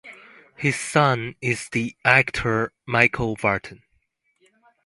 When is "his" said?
0.55-0.79